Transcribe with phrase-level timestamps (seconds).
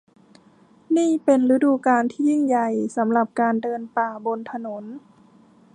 [0.97, 4.83] นี่เป็นฤดูกาลที่ยิ่งใหญ่สำหรับการเดินป่าบนถนน